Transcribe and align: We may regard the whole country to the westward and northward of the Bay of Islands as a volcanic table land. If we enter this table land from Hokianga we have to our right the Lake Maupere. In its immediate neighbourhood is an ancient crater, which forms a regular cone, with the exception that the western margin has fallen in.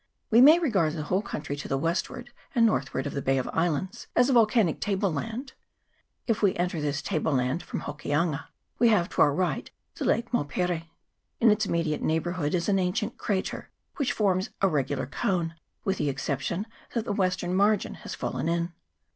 We 0.31 0.41
may 0.41 0.57
regard 0.57 0.93
the 0.93 1.03
whole 1.03 1.21
country 1.21 1.55
to 1.55 1.67
the 1.67 1.77
westward 1.77 2.31
and 2.55 2.65
northward 2.65 3.05
of 3.05 3.13
the 3.13 3.21
Bay 3.21 3.37
of 3.37 3.47
Islands 3.53 4.07
as 4.15 4.31
a 4.31 4.33
volcanic 4.33 4.79
table 4.81 5.13
land. 5.13 5.53
If 6.25 6.41
we 6.41 6.55
enter 6.55 6.81
this 6.81 7.03
table 7.03 7.31
land 7.33 7.61
from 7.61 7.81
Hokianga 7.81 8.47
we 8.79 8.87
have 8.89 9.09
to 9.09 9.21
our 9.21 9.31
right 9.31 9.69
the 9.93 10.05
Lake 10.05 10.33
Maupere. 10.33 10.87
In 11.39 11.51
its 11.51 11.67
immediate 11.67 12.01
neighbourhood 12.01 12.55
is 12.55 12.67
an 12.67 12.79
ancient 12.79 13.19
crater, 13.19 13.69
which 13.97 14.11
forms 14.13 14.49
a 14.59 14.67
regular 14.67 15.05
cone, 15.05 15.53
with 15.83 15.99
the 15.99 16.09
exception 16.09 16.65
that 16.95 17.05
the 17.05 17.13
western 17.13 17.53
margin 17.53 17.93
has 17.93 18.15
fallen 18.15 18.49
in. 18.49 18.73